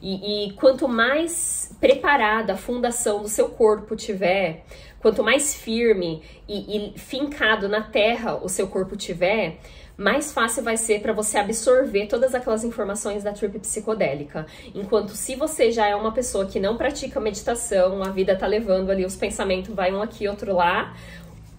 E, 0.00 0.48
e, 0.48 0.52
quanto 0.52 0.86
mais 0.86 1.74
preparada 1.80 2.52
a 2.52 2.56
fundação 2.56 3.22
do 3.22 3.28
seu 3.28 3.48
corpo 3.48 3.96
tiver, 3.96 4.64
quanto 5.00 5.22
mais 5.22 5.54
firme 5.54 6.22
e, 6.46 6.92
e 6.94 6.98
fincado 6.98 7.68
na 7.68 7.80
terra 7.80 8.36
o 8.36 8.48
seu 8.48 8.68
corpo 8.68 8.94
tiver, 8.94 9.58
mais 9.96 10.32
fácil 10.32 10.62
vai 10.62 10.76
ser 10.76 11.00
para 11.00 11.12
você 11.12 11.38
absorver 11.38 12.06
todas 12.06 12.34
aquelas 12.34 12.64
informações 12.64 13.24
da 13.24 13.32
trip 13.32 13.58
psicodélica. 13.58 14.46
Enquanto 14.74 15.10
se 15.10 15.34
você 15.34 15.70
já 15.70 15.86
é 15.88 15.96
uma 15.96 16.12
pessoa 16.12 16.46
que 16.46 16.60
não 16.60 16.76
pratica 16.76 17.18
meditação, 17.18 18.02
a 18.02 18.10
vida 18.10 18.36
tá 18.36 18.46
levando 18.46 18.90
ali 18.90 19.04
os 19.04 19.16
pensamentos, 19.16 19.74
vai 19.74 19.92
um 19.92 20.02
aqui, 20.02 20.28
outro 20.28 20.54
lá, 20.54 20.94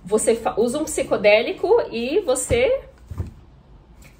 você 0.05 0.39
usa 0.55 0.79
um 0.79 0.85
psicodélico 0.85 1.67
e 1.91 2.21
você 2.21 2.81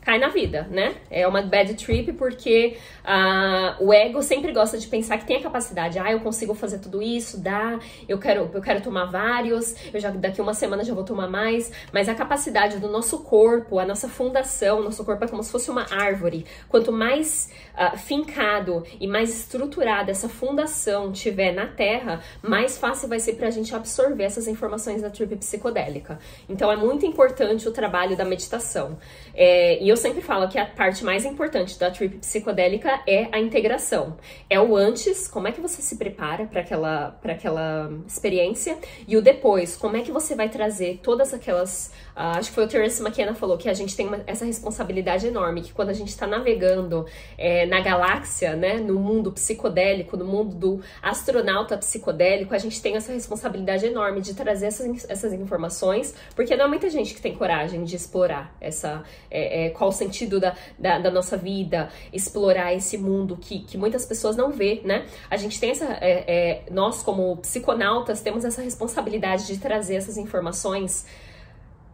cai 0.07 0.17
na 0.19 0.29
vida, 0.29 0.65
né? 0.71 0.95
É 1.11 1.27
uma 1.27 1.41
bad 1.41 1.73
trip 1.73 2.13
porque 2.13 2.77
uh, 3.03 3.83
o 3.85 3.91
ego 3.91 4.23
sempre 4.23 4.53
gosta 4.53 4.77
de 4.77 4.87
pensar 4.87 5.17
que 5.17 5.25
tem 5.25 5.35
a 5.35 5.41
capacidade, 5.41 5.99
ah, 5.99 6.09
eu 6.09 6.21
consigo 6.21 6.53
fazer 6.53 6.79
tudo 6.79 7.01
isso, 7.01 7.37
dá, 7.41 7.77
eu 8.07 8.17
quero, 8.17 8.49
eu 8.53 8.61
quero 8.61 8.79
tomar 8.79 9.11
vários, 9.11 9.75
eu 9.93 9.99
já 9.99 10.09
daqui 10.09 10.39
uma 10.39 10.53
semana 10.53 10.81
já 10.85 10.93
vou 10.93 11.03
tomar 11.03 11.27
mais, 11.27 11.73
mas 11.91 12.07
a 12.07 12.15
capacidade 12.15 12.79
do 12.79 12.87
nosso 12.87 13.19
corpo, 13.19 13.79
a 13.79 13.85
nossa 13.85 14.07
fundação, 14.07 14.81
nosso 14.81 15.03
corpo 15.03 15.25
é 15.25 15.27
como 15.27 15.43
se 15.43 15.51
fosse 15.51 15.69
uma 15.69 15.85
árvore. 15.91 16.45
Quanto 16.69 16.89
mais 16.89 17.51
uh, 17.73 17.97
fincado 17.97 18.85
e 19.01 19.07
mais 19.07 19.37
estruturada 19.37 20.09
essa 20.09 20.29
fundação 20.29 21.11
tiver 21.11 21.51
na 21.51 21.67
Terra, 21.67 22.21
mais 22.41 22.77
fácil 22.77 23.09
vai 23.09 23.19
ser 23.19 23.33
para 23.33 23.49
a 23.49 23.51
gente 23.51 23.75
absorver 23.75 24.23
essas 24.23 24.47
informações 24.47 25.01
da 25.01 25.09
trip 25.09 25.35
psicodélica. 25.35 26.17
Então 26.47 26.71
é 26.71 26.77
muito 26.77 27.05
importante 27.05 27.67
o 27.67 27.73
trabalho 27.73 28.15
da 28.15 28.23
meditação. 28.23 28.97
É, 29.35 29.83
e 29.83 29.89
eu 29.89 29.96
sempre 29.97 30.21
falo 30.21 30.47
que 30.47 30.57
a 30.57 30.65
parte 30.65 31.03
mais 31.03 31.25
importante 31.25 31.77
da 31.77 31.91
trip 31.91 32.17
psicodélica 32.17 33.01
é 33.07 33.27
a 33.31 33.39
integração. 33.39 34.17
É 34.49 34.59
o 34.59 34.75
antes, 34.75 35.27
como 35.27 35.47
é 35.47 35.51
que 35.51 35.61
você 35.61 35.81
se 35.81 35.97
prepara 35.97 36.45
para 36.45 36.61
aquela, 36.61 37.19
aquela 37.23 37.91
experiência, 38.07 38.77
e 39.07 39.17
o 39.17 39.21
depois, 39.21 39.75
como 39.75 39.97
é 39.97 40.01
que 40.01 40.11
você 40.11 40.35
vai 40.35 40.49
trazer 40.49 40.99
todas 41.03 41.33
aquelas. 41.33 41.91
Uh, 42.15 42.37
acho 42.37 42.49
que 42.49 42.55
foi 42.55 42.65
o 42.65 42.67
Terence 42.67 43.01
McKenna 43.01 43.35
falou 43.35 43.57
que 43.57 43.69
a 43.69 43.73
gente 43.73 43.95
tem 43.95 44.07
uma, 44.07 44.21
essa 44.25 44.45
responsabilidade 44.45 45.27
enorme, 45.27 45.61
que 45.61 45.73
quando 45.73 45.89
a 45.89 45.93
gente 45.93 46.09
está 46.09 46.25
navegando 46.25 47.05
é, 47.37 47.65
na 47.65 47.79
galáxia, 47.79 48.55
né, 48.55 48.77
no 48.77 48.95
mundo 48.99 49.31
psicodélico, 49.31 50.17
no 50.17 50.25
mundo 50.25 50.55
do 50.55 50.81
astronauta 51.01 51.77
psicodélico, 51.77 52.55
a 52.55 52.57
gente 52.57 52.81
tem 52.81 52.95
essa 52.95 53.13
responsabilidade 53.13 53.85
enorme 53.85 54.21
de 54.21 54.33
trazer 54.33 54.67
essas, 54.67 55.09
essas 55.09 55.33
informações, 55.33 56.15
porque 56.35 56.55
não 56.55 56.65
é 56.65 56.67
muita 56.67 56.89
gente 56.89 57.13
que 57.13 57.21
tem 57.21 57.35
coragem 57.35 57.83
de 57.83 57.95
explorar 57.95 58.55
essa 58.59 59.03
é, 59.29 59.65
é, 59.65 59.69
qual 59.69 59.86
o 59.87 59.91
sentido 59.91 60.39
da, 60.39 60.55
da, 60.77 60.99
da, 60.99 61.11
nossa 61.11 61.37
vida, 61.37 61.89
explorar 62.11 62.73
esse 62.73 62.97
mundo 62.97 63.37
que, 63.37 63.59
que 63.59 63.77
muitas 63.77 64.05
pessoas 64.05 64.35
não 64.35 64.51
vê, 64.51 64.81
né? 64.83 65.05
A 65.29 65.37
gente 65.37 65.59
tem 65.59 65.71
essa, 65.71 65.85
é, 66.01 66.23
é, 66.27 66.63
nós 66.71 67.01
como 67.01 67.37
psiconautas 67.37 68.21
temos 68.21 68.45
essa 68.45 68.61
responsabilidade 68.61 69.47
de 69.47 69.57
trazer 69.57 69.95
essas 69.95 70.17
informações 70.17 71.05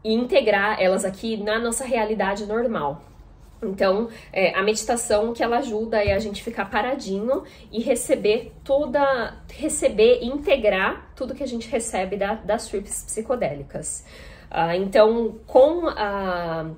e 0.04 0.14
integrar 0.14 0.82
elas 0.82 1.06
aqui 1.06 1.38
na 1.38 1.60
nossa 1.60 1.86
realidade 1.86 2.46
normal. 2.46 3.02
Então, 3.64 4.10
é, 4.32 4.54
a 4.54 4.62
meditação 4.62 5.34
que 5.34 5.42
ela 5.42 5.58
ajuda 5.60 6.04
é 6.04 6.14
a 6.14 6.20
gente 6.20 6.44
ficar 6.44 6.66
paradinho 6.66 7.44
e 7.72 7.82
receber 7.82 8.52
toda, 8.64 9.38
receber 9.50 10.20
e 10.22 10.28
integrar 10.28 11.12
tudo 11.16 11.34
que 11.34 11.44
a 11.44 11.48
gente 11.48 11.70
recebe 11.70 12.18
da, 12.18 12.36
das 12.36 12.68
trips 12.68 13.04
psicodélicas. 13.04 14.06
Uh, 14.52 14.76
então, 14.76 15.40
com 15.48 15.88
a 15.88 16.70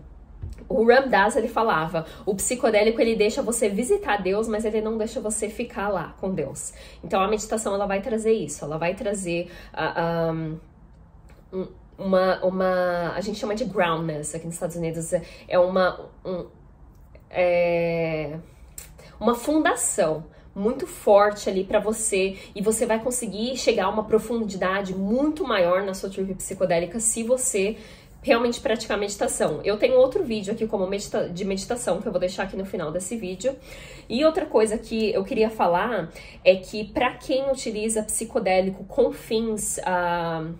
o 0.68 0.86
Ram 0.86 1.08
Dass 1.08 1.36
ele 1.36 1.48
falava, 1.48 2.06
o 2.26 2.36
psicodélico 2.36 3.00
ele 3.02 3.16
deixa 3.16 3.42
você 3.42 3.70
visitar 3.70 4.22
Deus, 4.22 4.48
mas 4.48 4.66
ele 4.66 4.82
não 4.82 4.98
deixa 4.98 5.20
você 5.20 5.50
ficar 5.50 5.90
lá 5.90 6.16
com 6.20 6.34
Deus. 6.34 6.74
Então 7.04 7.22
a 7.22 7.28
meditação 7.28 7.74
ela 7.74 7.86
vai 7.86 8.02
trazer 8.02 8.34
isso, 8.34 8.64
ela 8.66 8.78
vai 8.78 8.96
trazer 8.96 9.52
uh, 9.74 10.58
um, 11.54 11.68
uma, 11.98 12.44
uma, 12.44 13.14
a 13.16 13.22
gente 13.22 13.40
chama 13.40 13.56
de 13.56 13.66
groundness 13.66 14.36
aqui 14.36 14.46
nos 14.46 14.56
Estados 14.56 14.76
Unidos, 14.76 15.14
é 15.48 15.60
uma, 15.60 16.10
um, 16.26 16.46
é, 17.30 18.38
uma 19.20 19.36
fundação 19.36 20.26
muito 20.56 20.88
forte 20.88 21.50
ali 21.50 21.66
para 21.66 21.80
você 21.80 22.38
e 22.56 22.62
você 22.62 22.86
vai 22.86 23.04
conseguir 23.04 23.58
chegar 23.58 23.86
a 23.86 23.90
uma 23.90 24.06
profundidade 24.06 24.96
muito 24.96 25.46
maior 25.46 25.84
na 25.84 25.94
sua 25.94 26.10
trip 26.10 26.34
psicodélica 26.34 26.98
se 27.00 27.24
você 27.24 27.78
realmente 28.26 28.60
praticar 28.60 28.98
meditação. 28.98 29.62
Eu 29.64 29.78
tenho 29.78 29.98
outro 29.98 30.24
vídeo 30.24 30.52
aqui 30.52 30.66
como 30.66 30.88
medita 30.88 31.30
de 31.30 31.46
meditação 31.46 32.02
que 32.02 32.08
eu 32.08 32.12
vou 32.12 32.20
deixar 32.20 32.42
aqui 32.42 32.58
no 32.58 32.66
final 32.66 32.92
desse 32.92 33.16
vídeo. 33.16 33.56
E 34.10 34.26
outra 34.26 34.48
coisa 34.48 34.80
que 34.80 35.14
eu 35.14 35.24
queria 35.24 35.48
falar 35.48 36.12
é 36.44 36.56
que 36.56 36.86
para 36.86 37.12
quem 37.12 37.52
utiliza 37.52 38.02
psicodélico 38.02 38.84
com 38.86 39.12
fins 39.12 39.78
uh, 39.78 40.52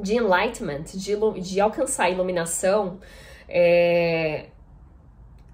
de 0.00 0.14
enlightenment, 0.14 0.84
de, 0.94 1.14
de 1.42 1.60
alcançar 1.60 2.04
a 2.04 2.10
iluminação, 2.10 2.98
é, 3.46 4.46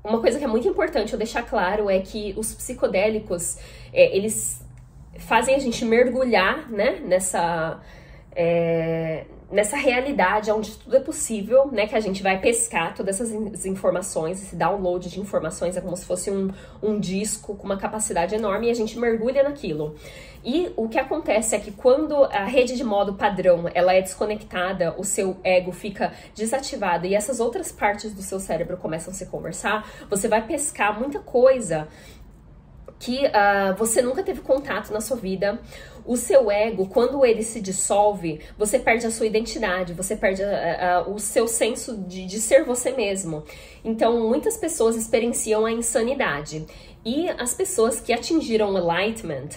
uma 0.04 0.21
coisa 0.21 0.38
que 0.38 0.45
é 0.45 0.49
muito 0.49 0.69
importante 0.69 1.12
eu 1.12 1.19
deixar 1.19 1.42
claro 1.42 1.90
é 1.90 1.99
que 1.99 2.33
os 2.37 2.54
psicodélicos, 2.54 3.59
é, 3.92 4.16
eles 4.16 4.64
fazem 5.19 5.57
a 5.57 5.59
gente 5.59 5.85
mergulhar, 5.85 6.71
né, 6.71 7.00
nessa... 7.04 7.80
É, 8.37 9.26
nessa 9.50 9.76
realidade 9.76 10.50
onde 10.50 10.71
tudo 10.76 10.97
é 10.97 11.00
possível, 11.00 11.69
né? 11.73 11.87
Que 11.87 11.97
a 11.97 12.00
gente 12.00 12.23
vai 12.23 12.40
pescar 12.40 12.95
todas 12.95 13.21
essas 13.21 13.66
informações, 13.66 14.42
esse 14.42 14.57
download 14.57 15.09
de 15.11 15.21
informações 15.21 15.76
é 15.76 15.80
como 15.80 15.97
se 15.97 16.04
fosse 16.04 16.30
um, 16.30 16.50
um 16.83 16.99
disco 16.99 17.57
com 17.57 17.64
uma 17.64 17.76
capacidade 17.76 18.35
enorme 18.35 18.69
e 18.69 18.71
a 18.71 18.75
gente 18.75 18.99
mergulha 18.99 19.42
naquilo. 19.42 19.97
E 20.42 20.73
o 20.76 20.88
que 20.88 20.99
acontece 20.99 21.54
é 21.54 21.59
que 21.59 21.71
quando 21.71 22.25
a 22.25 22.45
rede 22.45 22.76
de 22.76 22.85
modo 22.85 23.14
padrão 23.14 23.66
ela 23.75 23.92
é 23.92 24.00
desconectada, 24.00 24.95
o 24.97 25.04
seu 25.04 25.37
ego 25.45 25.71
fica 25.73 26.12
desativado 26.35 27.07
e 27.07 27.14
essas 27.14 27.40
outras 27.40 27.71
partes 27.71 28.14
do 28.14 28.23
seu 28.23 28.40
cérebro 28.40 28.76
começam 28.78 29.12
a 29.12 29.14
se 29.14 29.26
conversar, 29.26 29.87
você 30.09 30.28
vai 30.28 30.47
pescar 30.47 30.99
muita 30.99 31.19
coisa 31.19 31.88
que 33.00 33.26
uh, 33.26 33.75
você 33.78 34.02
nunca 34.02 34.23
teve 34.23 34.42
contato 34.42 34.92
na 34.92 35.00
sua 35.00 35.16
vida. 35.16 35.59
O 36.04 36.16
seu 36.16 36.50
ego, 36.50 36.87
quando 36.87 37.25
ele 37.25 37.42
se 37.42 37.61
dissolve, 37.61 38.40
você 38.57 38.78
perde 38.78 39.07
a 39.07 39.11
sua 39.11 39.26
identidade, 39.26 39.92
você 39.92 40.16
perde 40.16 40.42
uh, 40.42 41.09
uh, 41.09 41.14
o 41.14 41.19
seu 41.19 41.47
senso 41.47 41.97
de, 41.97 42.26
de 42.26 42.40
ser 42.40 42.64
você 42.64 42.90
mesmo. 42.92 43.45
Então, 43.85 44.28
muitas 44.28 44.57
pessoas 44.57 44.97
experienciam 44.97 45.64
a 45.64 45.73
insanidade. 45.73 46.66
E 47.04 47.30
as 47.30 47.54
pessoas 47.54 47.99
que 47.99 48.12
atingiram 48.12 48.75
o 48.75 48.78
enlightenment, 48.78 49.49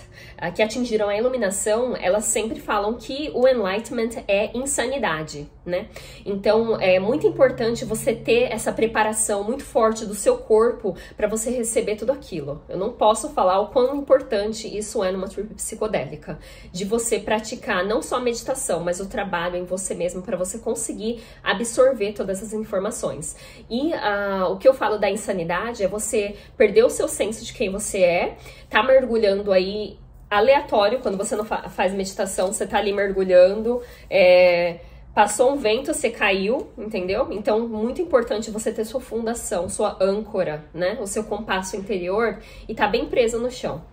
que 0.55 0.61
atingiram 0.61 1.09
a 1.09 1.17
iluminação, 1.17 1.93
elas 1.97 2.23
sempre 2.25 2.57
falam 2.57 2.93
que 2.93 3.31
o 3.33 3.45
enlightenment 3.45 4.23
é 4.29 4.55
insanidade, 4.57 5.49
né? 5.65 5.89
Então 6.25 6.79
é 6.79 6.99
muito 6.99 7.27
importante 7.27 7.83
você 7.83 8.15
ter 8.15 8.43
essa 8.43 8.71
preparação 8.71 9.43
muito 9.43 9.65
forte 9.65 10.05
do 10.05 10.15
seu 10.15 10.37
corpo 10.37 10.95
para 11.17 11.27
você 11.27 11.49
receber 11.49 11.97
tudo 11.97 12.13
aquilo. 12.13 12.61
Eu 12.69 12.77
não 12.77 12.93
posso 12.93 13.29
falar 13.29 13.59
o 13.59 13.67
quão 13.67 13.93
importante 13.97 14.65
isso 14.65 15.03
é 15.03 15.11
numa 15.11 15.27
trip 15.27 15.53
psicodélica, 15.53 16.32
de 16.71 16.85
você 16.85 17.19
praticar 17.19 17.85
não 17.85 18.01
só 18.01 18.17
a 18.17 18.19
meditação, 18.19 18.81
mas 18.83 18.99
o 18.99 19.07
trabalho 19.07 19.55
em 19.55 19.65
você 19.65 19.93
mesmo 19.93 20.21
para 20.21 20.37
você 20.37 20.59
conseguir 20.59 21.23
absorver 21.43 22.13
todas 22.13 22.37
essas 22.37 22.53
informações. 22.53 23.35
E 23.69 23.91
uh, 23.93 24.51
o 24.51 24.57
que 24.57 24.67
eu 24.67 24.73
falo 24.73 24.97
da 24.97 25.09
insanidade 25.09 25.83
é 25.83 25.87
você 25.87 26.35
perder 26.57 26.83
o 26.83 26.89
seu 26.89 27.07
senso 27.07 27.43
de 27.45 27.53
quem 27.53 27.69
você 27.69 27.99
é, 27.99 28.37
tá 28.69 28.83
mergulhando 28.83 29.51
aí 29.51 29.97
aleatório, 30.29 30.99
quando 30.99 31.17
você 31.17 31.35
não 31.35 31.45
fa 31.45 31.69
faz 31.69 31.93
meditação, 31.93 32.51
você 32.51 32.65
tá 32.65 32.79
ali 32.79 32.91
mergulhando, 32.91 33.81
é, 34.09 34.79
passou 35.13 35.51
um 35.51 35.57
vento, 35.57 35.93
você 35.93 36.09
caiu, 36.09 36.69
entendeu? 36.77 37.27
Então, 37.31 37.67
muito 37.67 38.01
importante 38.01 38.49
você 38.49 38.71
ter 38.71 38.83
sua 38.83 38.99
fundação, 38.99 39.69
sua 39.69 39.97
âncora, 40.01 40.65
né? 40.73 40.97
O 40.99 41.05
seu 41.05 41.23
compasso 41.23 41.75
interior 41.75 42.39
e 42.67 42.73
tá 42.73 42.87
bem 42.87 43.05
preso 43.05 43.39
no 43.39 43.51
chão. 43.51 43.83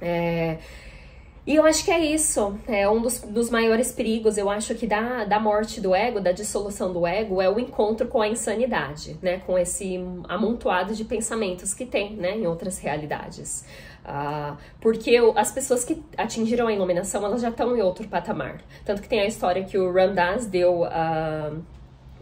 É, 0.00 0.58
E 1.48 1.56
eu 1.56 1.64
acho 1.64 1.82
que 1.82 1.90
é 1.90 1.98
isso. 1.98 2.58
É 2.68 2.86
um 2.90 3.00
dos, 3.00 3.20
dos 3.20 3.48
maiores 3.48 3.90
perigos, 3.90 4.36
eu 4.36 4.50
acho 4.50 4.74
que 4.74 4.86
da, 4.86 5.24
da 5.24 5.40
morte 5.40 5.80
do 5.80 5.94
ego, 5.94 6.20
da 6.20 6.30
dissolução 6.30 6.92
do 6.92 7.06
ego, 7.06 7.40
é 7.40 7.48
o 7.48 7.58
encontro 7.58 8.06
com 8.06 8.20
a 8.20 8.28
insanidade, 8.28 9.16
né? 9.22 9.38
Com 9.46 9.56
esse 9.56 9.98
amontoado 10.28 10.94
de 10.94 11.06
pensamentos 11.06 11.72
que 11.72 11.86
tem, 11.86 12.14
né? 12.16 12.36
Em 12.36 12.46
outras 12.46 12.78
realidades. 12.78 13.64
Uh, 14.04 14.58
porque 14.78 15.16
as 15.34 15.50
pessoas 15.50 15.86
que 15.86 16.02
atingiram 16.18 16.66
a 16.66 16.72
iluminação, 16.72 17.24
elas 17.24 17.40
já 17.40 17.48
estão 17.48 17.74
em 17.74 17.80
outro 17.80 18.06
patamar. 18.06 18.60
Tanto 18.84 19.00
que 19.00 19.08
tem 19.08 19.20
a 19.20 19.26
história 19.26 19.64
que 19.64 19.78
o 19.78 19.90
Ramdas 19.90 20.44
deu... 20.44 20.82
Uh, 20.82 21.77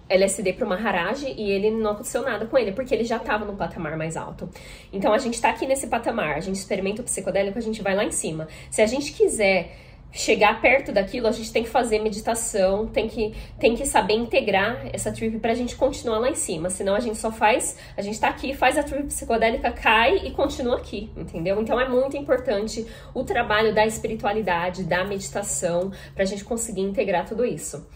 LSD 0.09 0.53
para 0.53 0.67
o 0.67 0.69
Maharaj 0.69 1.25
e 1.37 1.51
ele 1.51 1.71
não 1.71 1.93
aconteceu 1.93 2.23
nada 2.23 2.47
com 2.47 2.57
ele, 2.57 2.73
porque 2.73 2.95
ele 2.95 3.05
já 3.05 3.17
estava 3.17 3.45
no 3.45 3.55
patamar 3.57 3.97
mais 3.97 4.17
alto. 4.17 4.49
Então 4.93 5.13
a 5.13 5.19
gente 5.19 5.35
está 5.35 5.51
aqui 5.51 5.67
nesse 5.67 5.87
patamar, 5.89 6.37
a 6.37 6.41
gente 6.41 6.57
experimenta 6.57 7.03
o 7.03 7.05
psicodélico, 7.05 7.59
a 7.59 7.63
gente 7.63 7.83
vai 7.83 7.95
lá 7.95 8.05
em 8.05 8.13
cima. 8.13 8.49
Se 8.71 8.83
a 8.83 8.87
gente 8.87 9.13
quiser 9.13 9.77
chegar 10.17 10.61
perto 10.61 10.93
daquilo, 10.93 11.27
a 11.27 11.33
gente 11.33 11.53
tem 11.53 11.63
que 11.63 11.69
fazer 11.69 11.99
meditação, 11.99 12.87
tem 12.87 13.09
que, 13.09 13.35
tem 13.59 13.75
que 13.75 13.85
saber 13.85 14.15
integrar 14.15 14.89
essa 14.93 15.13
trip 15.13 15.39
para 15.39 15.53
a 15.53 15.55
gente 15.55 15.77
continuar 15.77 16.19
lá 16.19 16.31
em 16.31 16.35
cima. 16.35 16.71
Senão 16.71 16.95
a 16.95 17.01
gente 17.01 17.19
só 17.19 17.31
faz, 17.31 17.77
a 17.97 18.03
gente 18.03 18.15
está 18.15 18.29
aqui, 18.29 18.55
faz 18.55 18.79
a 18.79 18.83
trip 18.83 19.05
psicodélica, 19.05 19.71
cai 19.71 20.17
e 20.19 20.31
continua 20.31 20.77
aqui, 20.77 21.11
entendeu? 21.17 21.61
Então 21.61 21.79
é 21.79 21.89
muito 21.89 22.17
importante 22.17 22.87
o 23.15 23.25
trabalho 23.25 23.75
da 23.75 23.87
espiritualidade, 23.87 24.85
da 24.85 25.05
meditação, 25.05 25.93
para 26.15 26.23
a 26.23 26.27
gente 26.27 26.45
conseguir 26.45 26.83
integrar 26.83 27.27
tudo 27.27 27.45
isso. 27.45 27.87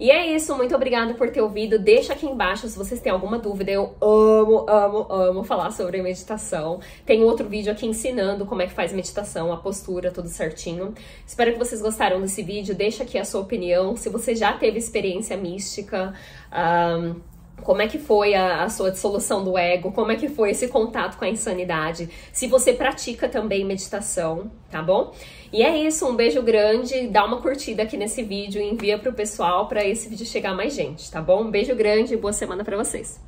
E 0.00 0.12
é 0.12 0.26
isso, 0.32 0.56
muito 0.56 0.74
obrigada 0.76 1.14
por 1.14 1.28
ter 1.30 1.40
ouvido. 1.40 1.78
Deixa 1.78 2.12
aqui 2.12 2.24
embaixo 2.24 2.68
se 2.68 2.78
vocês 2.78 3.00
têm 3.00 3.10
alguma 3.10 3.38
dúvida. 3.38 3.72
Eu 3.72 3.94
amo, 4.00 4.64
amo, 4.68 5.12
amo 5.12 5.44
falar 5.44 5.72
sobre 5.72 6.00
meditação. 6.00 6.80
Tem 7.04 7.24
outro 7.24 7.48
vídeo 7.48 7.72
aqui 7.72 7.84
ensinando 7.84 8.46
como 8.46 8.62
é 8.62 8.66
que 8.66 8.72
faz 8.72 8.92
meditação, 8.92 9.52
a 9.52 9.56
postura, 9.56 10.12
tudo 10.12 10.28
certinho. 10.28 10.94
Espero 11.26 11.52
que 11.52 11.58
vocês 11.58 11.82
gostaram 11.82 12.20
desse 12.20 12.42
vídeo. 12.44 12.76
Deixa 12.76 13.02
aqui 13.02 13.18
a 13.18 13.24
sua 13.24 13.40
opinião. 13.40 13.96
Se 13.96 14.08
você 14.08 14.36
já 14.36 14.52
teve 14.52 14.78
experiência 14.78 15.36
mística, 15.36 16.14
um, 16.52 17.16
como 17.62 17.82
é 17.82 17.88
que 17.88 17.98
foi 17.98 18.34
a, 18.34 18.64
a, 18.64 18.68
sua 18.68 18.90
dissolução 18.90 19.44
do 19.44 19.56
ego, 19.56 19.92
como 19.92 20.10
é 20.12 20.16
que 20.16 20.28
foi 20.28 20.50
esse 20.50 20.68
contato 20.68 21.18
com 21.18 21.24
a 21.24 21.28
insanidade, 21.28 22.08
se 22.32 22.46
você 22.46 22.72
pratica 22.72 23.28
também 23.28 23.64
meditação, 23.64 24.50
tá 24.70 24.82
bom? 24.82 25.12
E 25.52 25.62
é 25.62 25.76
isso, 25.78 26.06
um 26.06 26.16
beijo 26.16 26.42
grande, 26.42 27.08
dá 27.08 27.24
uma 27.24 27.40
curtida 27.40 27.82
aqui 27.82 27.96
nesse 27.96 28.22
vídeo 28.22 28.60
e 28.60 28.70
envia 28.70 28.98
pro 28.98 29.12
pessoal 29.12 29.66
para 29.66 29.84
esse 29.84 30.08
vídeo 30.08 30.26
chegar 30.26 30.54
mais 30.54 30.74
gente, 30.74 31.10
tá 31.10 31.20
bom? 31.20 31.42
Um 31.42 31.50
beijo 31.50 31.74
grande 31.74 32.14
e 32.14 32.16
boa 32.16 32.32
semana 32.32 32.64
para 32.64 32.76
vocês. 32.76 33.27